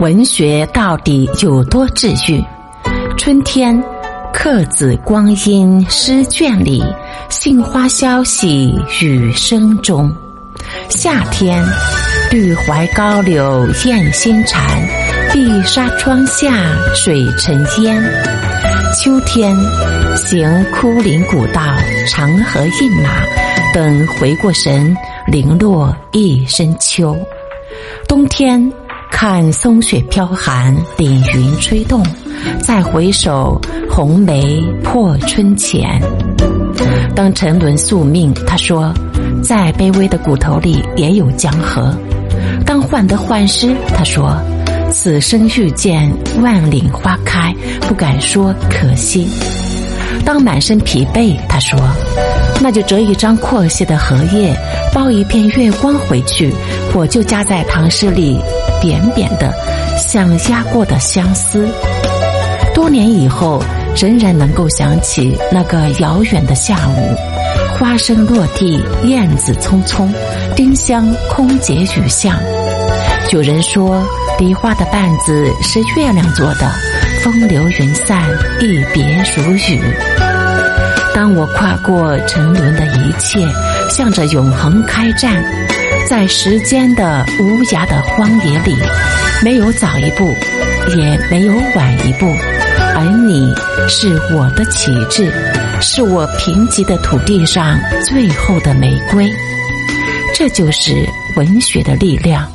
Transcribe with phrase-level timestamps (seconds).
[0.00, 2.42] 文学到底有多治愈？
[3.16, 3.80] 春天，
[4.32, 6.82] 客子光阴诗卷里，
[7.28, 10.10] 杏花消息雨声中；
[10.88, 11.64] 夏天，
[12.30, 14.66] 绿槐高柳燕心蝉，
[15.32, 16.52] 碧纱窗下
[16.94, 18.02] 水成烟；
[19.00, 19.54] 秋天，
[20.16, 21.62] 行枯林古道，
[22.08, 23.22] 长河饮马，
[23.72, 24.96] 等回过神，
[25.28, 27.14] 零落一身秋；
[28.08, 28.72] 冬天。
[29.24, 32.04] 看松雪飘寒，凛云吹动，
[32.60, 33.56] 再回首
[33.88, 36.02] 红梅破春前。
[37.14, 38.92] 当沉沦宿命，他说，
[39.40, 41.96] 再卑微的骨头里也有江河。
[42.66, 44.36] 当患得患失，他说，
[44.90, 46.12] 此生遇见
[46.42, 49.28] 万里花开，不敢说可惜。
[50.24, 51.78] 当满身疲惫，他说，
[52.60, 54.52] 那就折一张阔些的荷叶，
[54.92, 56.52] 包一片月光回去，
[56.92, 58.40] 我就夹在唐诗里。
[58.82, 59.54] 扁扁的，
[59.96, 61.66] 像压过的相思。
[62.74, 63.62] 多年以后，
[63.94, 67.16] 仍然能够想起那个遥远的下午，
[67.78, 70.12] 花生落地，燕子匆匆，
[70.56, 72.36] 丁香空结雨巷。
[73.30, 74.02] 有人说，
[74.38, 76.68] 梨花的瓣子是月亮做的，
[77.22, 78.20] 风流云散，
[78.60, 79.80] 一别如雨。
[81.14, 83.46] 当我跨过沉沦的一切，
[83.88, 85.44] 向着永恒开战。
[86.08, 88.76] 在时间的无涯的荒野里，
[89.42, 90.34] 没有早一步，
[90.96, 92.26] 也没有晚一步，
[92.94, 93.52] 而你
[93.88, 95.32] 是我的旗帜，
[95.80, 99.30] 是我贫瘠的土地上最后的玫瑰。
[100.34, 100.92] 这就是
[101.36, 102.46] 文学的力量。